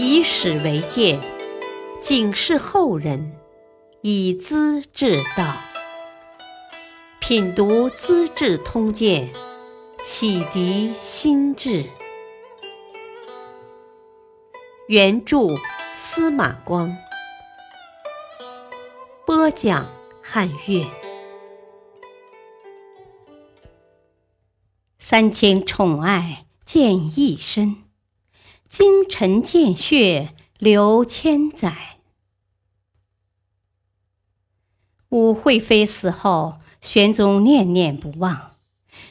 [0.00, 1.18] 以史为鉴，
[2.00, 3.32] 警示后人，
[4.00, 5.56] 以资治道。
[7.18, 9.28] 品读《资治通鉴》，
[10.04, 11.84] 启迪心智。
[14.86, 15.56] 原著
[15.96, 16.96] 司马光，
[19.26, 19.90] 播讲
[20.22, 20.86] 汉乐。
[25.00, 27.87] 三千宠爱见一身。
[28.68, 31.98] 精沉见血流千载。
[35.08, 38.52] 武惠妃死后，玄宗念念不忘。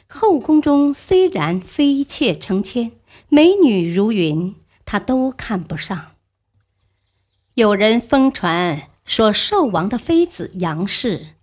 [0.06, 2.92] 后宫中虽然妃妾成千，
[3.28, 6.12] 美女如云，他都看不上。
[7.54, 11.34] 有人疯传说，寿王的妃子杨氏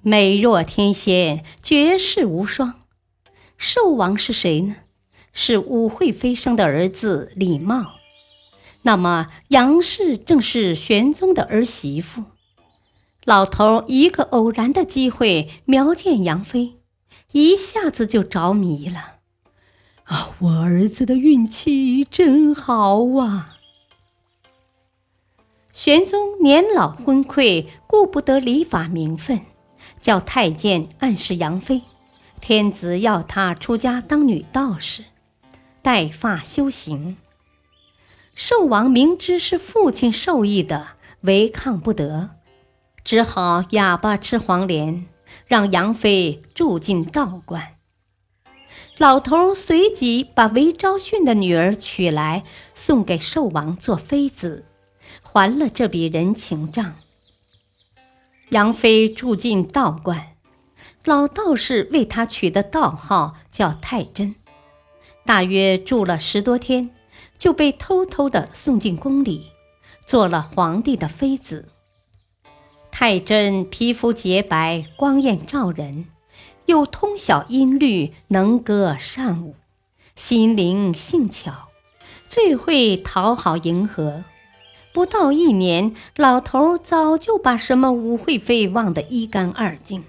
[0.00, 2.80] 美若天仙，绝世无双。
[3.58, 4.76] 寿王是谁呢？
[5.40, 7.92] 是武惠妃生的儿子李瑁，
[8.82, 12.24] 那么杨氏正是玄宗的儿媳妇。
[13.24, 16.78] 老头一个偶然的机会瞄见杨妃，
[17.30, 19.18] 一下子就着迷了。
[20.06, 23.58] 啊，我儿子的运气真好啊！
[25.72, 29.42] 玄宗年老昏聩，顾不得礼法名分，
[30.00, 31.82] 叫太监暗示杨妃，
[32.40, 35.04] 天子要她出家当女道士。
[35.88, 37.16] 带发修行，
[38.34, 40.88] 寿王明知是父亲授意的，
[41.22, 42.28] 违抗不得，
[43.02, 45.06] 只好哑巴吃黄连，
[45.46, 47.76] 让杨妃住进道观。
[48.98, 52.44] 老头随即把韦昭训的女儿娶来，
[52.74, 54.66] 送给寿王做妃子，
[55.22, 56.96] 还了这笔人情账。
[58.50, 60.36] 杨妃住进道观，
[61.06, 64.34] 老道士为她取的道号叫太真。
[65.28, 66.88] 大约住了十多天，
[67.36, 69.48] 就被偷偷的送进宫里，
[70.06, 71.68] 做了皇帝的妃子。
[72.90, 76.06] 太真皮肤洁白，光艳照人，
[76.64, 79.54] 又通晓音律，能歌善舞，
[80.16, 81.68] 心灵性巧，
[82.26, 84.24] 最会讨好迎合。
[84.94, 90.04] 不到一年，老头早就把什么武惠妃忘得一干二净，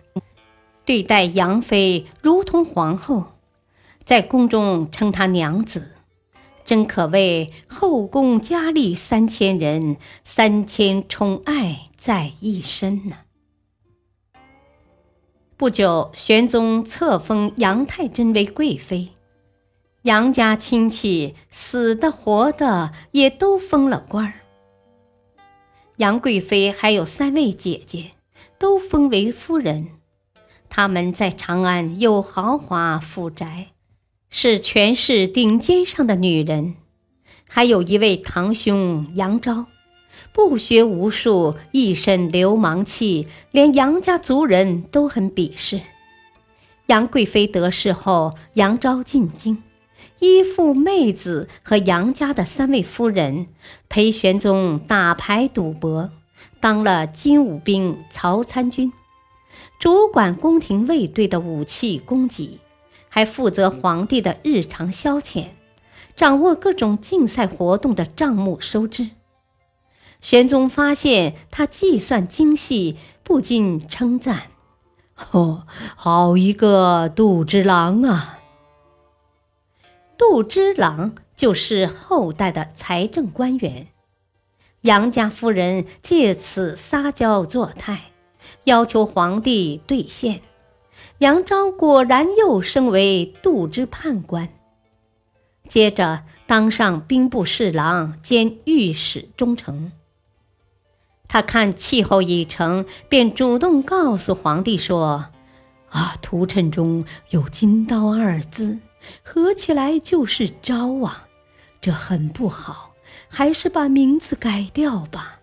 [0.85, 3.33] 对待杨妃如同皇后。
[4.09, 5.91] 在宫中称她娘子，
[6.65, 13.17] 真可谓后宫佳丽三千人，三千宠爱在一身呢。
[15.55, 19.09] 不久，玄宗册封杨太真为贵妃，
[20.01, 24.33] 杨家亲戚死的活的也都封了官儿。
[25.97, 28.13] 杨贵妃还有三位姐姐，
[28.57, 29.89] 都封为夫人，
[30.67, 33.67] 他们在长安有豪华府宅。
[34.29, 36.75] 是权势顶尖上的女人，
[37.47, 39.65] 还有一位堂兄杨昭，
[40.31, 45.81] 不学无术，一身流氓气，连杨家族人都很鄙视。
[46.85, 49.63] 杨贵妃得势后，杨昭进京，
[50.19, 53.47] 依附妹子和杨家的三位夫人，
[53.89, 56.11] 陪玄宗打牌赌博，
[56.59, 58.93] 当了金武兵曹参军，
[59.79, 62.59] 主管宫廷卫队的武器供给。
[63.09, 65.47] 还负责皇帝的日常消遣，
[66.15, 69.09] 掌握各种竞赛活动的账目收支。
[70.21, 74.43] 玄宗发现他计算精细，不禁称赞
[75.31, 75.65] ：“哦，
[75.95, 78.39] 好一个杜之郎啊！”
[80.17, 83.87] 杜之郎就是后代的财政官员。
[84.81, 88.11] 杨家夫人借此撒娇作态，
[88.65, 90.41] 要求皇帝兑现。
[91.19, 94.47] 杨昭果然又升为度支判官，
[95.67, 99.91] 接着当上兵部侍郎兼御史中丞。
[101.27, 105.25] 他看气候已成，便主动告诉皇帝说
[105.91, 108.79] ：“啊，图谶中有‘金刀’二字，
[109.21, 111.27] 合起来就是‘昭’啊，
[111.81, 112.93] 这很不好，
[113.27, 115.41] 还是把名字改掉吧。”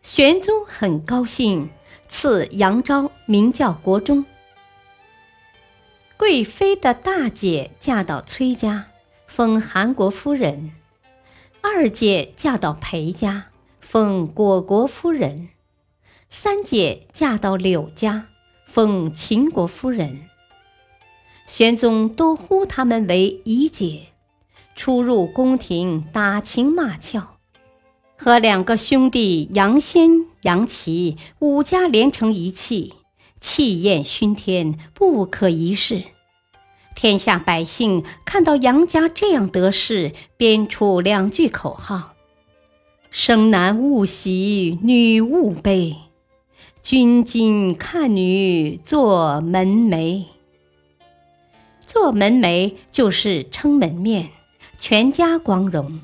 [0.00, 1.70] 玄宗很高兴。
[2.08, 4.24] 赐杨昭名叫国忠。
[6.16, 8.88] 贵妃的大姐嫁到崔家，
[9.26, 10.72] 封韩国夫人；
[11.60, 13.50] 二姐嫁到裴家，
[13.80, 15.48] 封果国夫人；
[16.28, 18.26] 三姐嫁到柳家，
[18.66, 20.22] 封秦国夫人。
[21.46, 24.08] 玄宗都呼他们为姨姐，
[24.74, 27.37] 出入宫廷打情骂俏。
[28.20, 32.94] 和两个兄弟杨仙、杨琦五家连成一气，
[33.40, 36.02] 气焰熏天，不可一世。
[36.96, 42.14] 天下百姓看到杨家这样得势，编出两句口号
[43.08, 45.94] ：“生男勿喜，女勿悲。
[46.82, 50.24] 君今看女做门楣。”
[51.86, 54.30] 做门楣就是撑门面，
[54.76, 56.00] 全家光荣。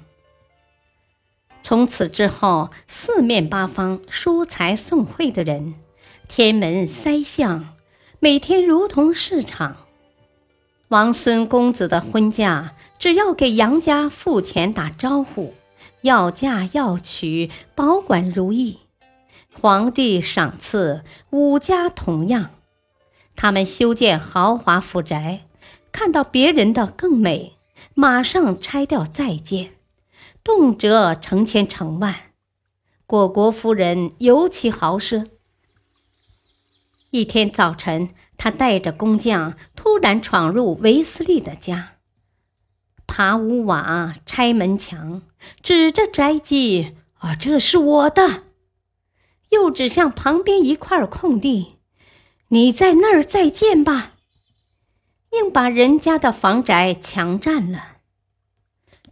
[1.65, 5.75] 从此之后，四面八方输财送惠的人，
[6.29, 7.75] 天门塞巷，
[8.21, 9.79] 每天如同市场。
[10.89, 15.55] 王孙公子的婚嫁，只要给杨家付钱打招呼，
[16.03, 18.81] 要嫁要娶，保管如意。
[19.59, 22.51] 皇帝赏赐，五家同样。
[23.35, 25.47] 他们修建豪华府宅。
[25.91, 27.55] 看到别人的更美，
[27.95, 29.71] 马上拆掉再建，
[30.45, 32.15] 动辄成千成万。
[33.07, 35.27] 果国夫人尤其豪奢。
[37.11, 41.95] 一天早晨，他带着工匠突然闯入维斯利的家，
[43.07, 45.23] 爬屋瓦、拆门墙，
[45.63, 48.45] 指着宅基：“啊，这是我的！”
[49.51, 51.77] 又指向旁边一块空地
[52.49, 54.13] ：“你在那儿再建吧。”
[55.33, 57.94] 硬把人家的房宅强占了。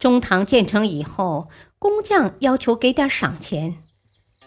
[0.03, 3.85] 中堂建成以后，工匠要求给点赏钱，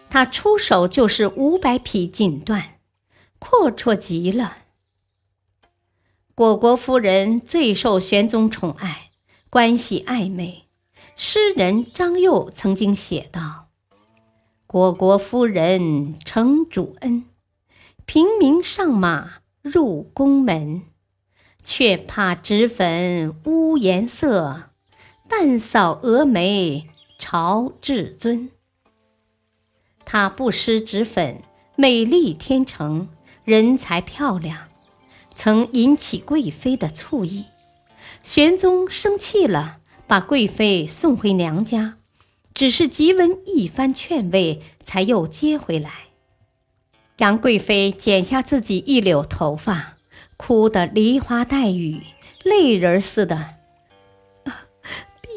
[0.09, 2.61] 他出手就是五百匹锦缎，
[3.39, 4.57] 阔绰极了。
[6.35, 9.11] 果国夫人最受玄宗宠爱，
[9.49, 10.65] 关系暧昧。
[11.15, 13.69] 诗人张佑曾经写道
[14.67, 17.23] ：“果国夫人承主恩，
[18.05, 20.81] 平民上马入宫门。”
[21.63, 24.71] 却怕脂粉污颜色，
[25.27, 26.87] 淡扫蛾眉
[27.17, 28.49] 朝至尊。
[30.05, 31.41] 她不施脂粉，
[31.75, 33.09] 美丽天成，
[33.43, 34.67] 人才漂亮，
[35.35, 37.45] 曾引起贵妃的醋意。
[38.21, 39.77] 玄宗生气了，
[40.07, 41.97] 把贵妃送回娘家，
[42.53, 45.91] 只是吉文一番劝慰，才又接回来。
[47.17, 49.93] 杨贵妃剪下自己一绺头发。
[50.37, 52.01] 哭得梨花带雨，
[52.43, 53.54] 泪人似的。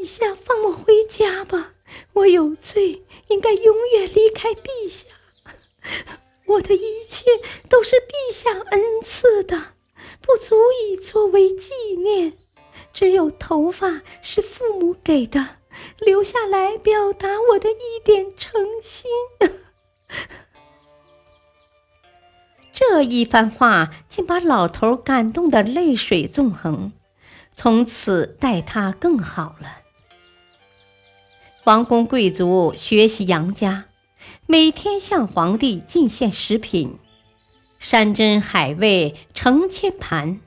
[0.08, 1.75] 下，放我回家吧！
[2.14, 5.06] 我有罪，应该永远离开陛下。
[6.46, 7.26] 我的一切
[7.69, 9.75] 都是陛下恩赐的，
[10.22, 12.32] 不足以作为纪念。
[12.93, 15.56] 只有头发是父母给的，
[15.99, 19.10] 留下来表达我的一点诚心。
[22.72, 26.93] 这一番话竟把老头感动得泪水纵横，
[27.55, 29.82] 从此待他更好了。
[31.69, 33.88] 王公贵族学习杨家，
[34.47, 36.97] 每天向皇帝进献食品，
[37.79, 40.41] 山珍海味成千盘，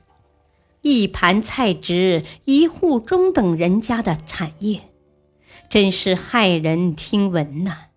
[0.80, 4.80] 一盘菜值一户中等人家的产业，
[5.68, 7.90] 真是骇人听闻呐！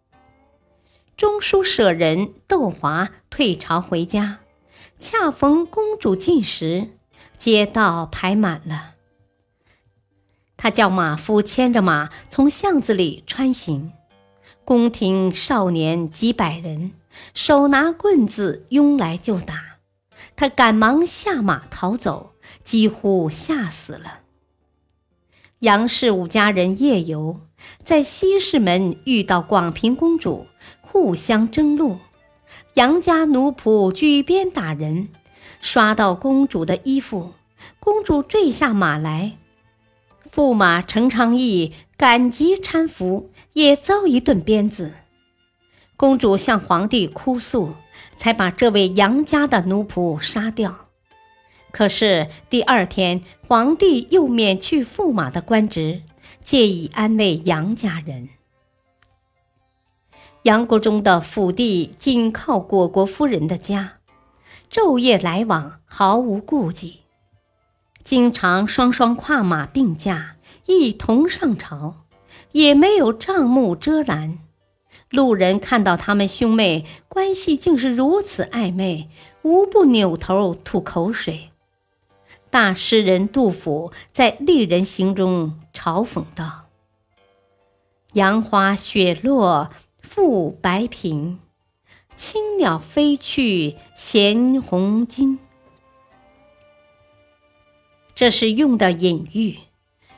[1.18, 4.42] 中书舍人窦华退朝回家，
[5.00, 6.90] 恰逢公主进食，
[7.40, 8.95] 街道排满了。
[10.66, 13.92] 他叫马夫牵着马从巷子里穿行，
[14.64, 16.94] 宫廷少年几百人，
[17.36, 19.78] 手拿棍子拥来就打，
[20.36, 22.32] 他赶忙下马逃走，
[22.64, 24.22] 几乎吓死了。
[25.60, 27.42] 杨氏五家人夜游，
[27.84, 30.48] 在西市门遇到广平公主。
[30.82, 32.00] 互相争路，
[32.74, 35.10] 杨家奴仆举鞭打人，
[35.62, 37.34] 刷到公主的衣服，
[37.80, 39.38] 公主坠下马来。
[40.34, 44.94] 驸马程昌义赶集搀扶，也遭一顿鞭子。
[45.96, 47.74] 公主向皇帝哭诉，
[48.18, 50.80] 才把这位杨家的奴仆杀掉。
[51.72, 56.02] 可是第二天，皇帝又免去驸马的官职，
[56.44, 58.30] 借以安慰杨家人。
[60.44, 64.00] 杨国忠的府邸紧靠果国夫人的家，
[64.70, 67.02] 昼夜来往，毫无顾忌，
[68.06, 71.96] 经常双双跨马并驾，一同上朝，
[72.54, 74.40] 也没有帐幕遮拦。
[75.10, 79.10] 路人看到他们兄妹关系竟是如此暧昧，
[79.42, 81.50] 无不扭头吐口水。
[82.50, 86.68] 大诗人杜甫在《丽人行》中嘲讽道
[88.14, 89.70] ：“杨花雪落。”
[90.08, 91.40] 复白平，
[92.16, 95.40] 青鸟飞去衔红巾。
[98.16, 99.58] 这是用的隐喻，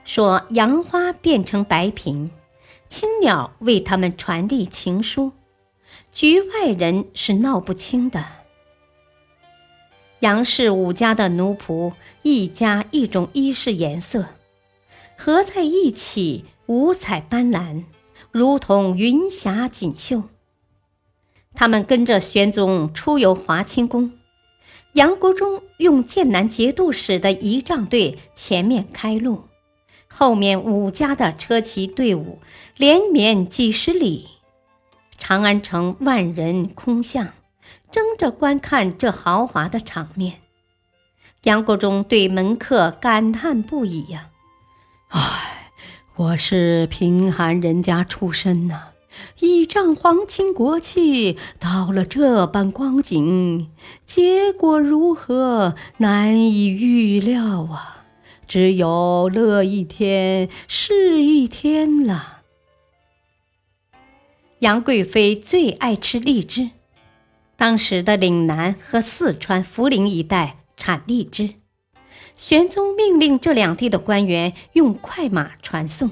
[0.06, 2.30] 说杨花变成白萍，
[2.88, 5.32] 青鸟为他们传递情书，
[6.12, 8.24] 局外人是闹不清的。
[10.20, 14.28] 杨氏五家的奴仆，一家一种衣饰颜色，
[15.18, 17.84] 合在一起，五彩斑斓，
[18.32, 20.26] 如同云霞锦绣。
[21.56, 24.12] 他们跟着玄宗出游华清宫，
[24.98, 29.44] 杨国忠用剑南节度使的仪仗队前面开路，
[30.08, 32.40] 后面五家的车骑队伍
[32.78, 34.28] 连绵几十里，
[35.16, 37.28] 长安城万人空巷。
[37.92, 40.42] 争着观看这豪华的场面，
[41.44, 44.32] 杨国忠对门客感叹不已呀
[45.10, 45.70] ：“唉，
[46.16, 48.88] 我是贫寒人家出身呐，
[49.40, 53.70] 倚仗皇亲国戚，到了这般光景，
[54.06, 58.06] 结果如何难以预料啊！
[58.48, 62.42] 只有乐一天是一天了。”
[64.60, 66.72] 杨贵妃最爱吃荔枝。
[67.56, 71.56] 当时的岭南和四川涪陵一带产荔枝，
[72.38, 76.12] 玄宗命令这两地的官员用快马传送，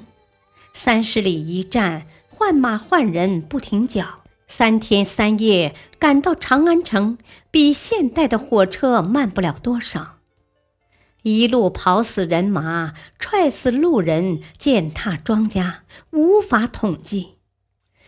[0.74, 7.18] 三十里一站，换马换人不停脚，三天三夜赶到长安城，
[7.50, 10.18] 比现代的火车慢不了多少。
[11.24, 15.75] 一路跑死人马，踹死路人，践踏庄稼，
[16.12, 17.36] 无法统计。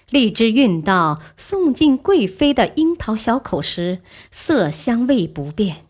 [0.10, 5.86] 荔枝运到送进贵妃的樱桃小口时，色香味不变。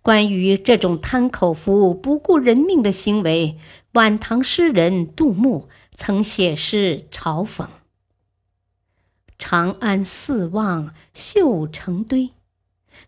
[0.00, 3.56] 关于这种贪口福、不顾人命的行为，
[3.92, 7.68] 晚唐诗人杜牧曾写诗嘲讽
[9.38, 12.30] ：“长安四望绣成堆，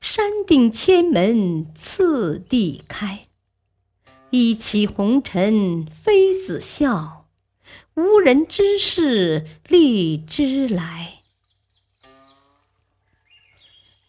[0.00, 3.26] 山顶千门次第开。
[4.30, 7.22] 一骑红尘妃子笑。”
[7.94, 11.22] 无人知是荔枝来。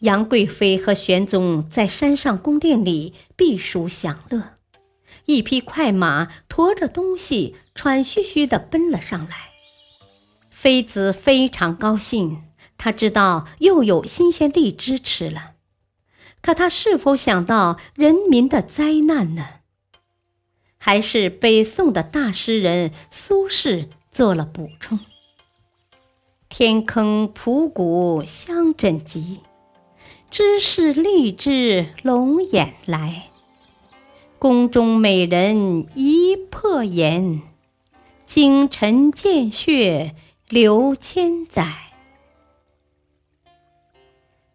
[0.00, 4.55] 杨贵妃和玄宗在山上宫殿里避暑享乐，
[5.26, 9.50] 一匹快马驮着东西，喘吁吁地奔了上来。
[10.50, 12.44] 妃子非常高兴，
[12.78, 15.54] 她知道又有新鲜荔枝吃了。
[16.40, 19.46] 可她是否想到人民的灾难呢？
[20.78, 25.00] 还是北宋的大诗人苏轼做了补充
[26.48, 29.40] ：“天坑蒲谷香枕藉，
[30.30, 33.30] 知是荔枝龙眼来。
[34.46, 37.42] 宫中美人一破颜，
[38.26, 40.14] 京城见血
[40.48, 41.74] 流千载。”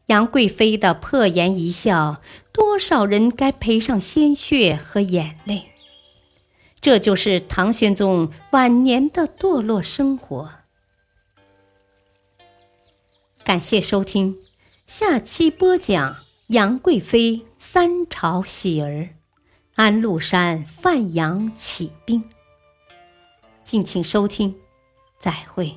[0.07, 2.21] 杨贵妃的破颜一笑，
[2.53, 5.65] 多少人该赔上鲜血和眼泪。
[6.79, 10.51] 这就是唐玄宗晚年的堕落生活。
[13.43, 14.39] 感谢收听，
[14.87, 19.09] 下期播讲杨贵妃三朝喜儿，
[19.75, 22.23] 安禄山范阳起兵。
[23.63, 24.55] 敬请收听，
[25.17, 25.75] 再会。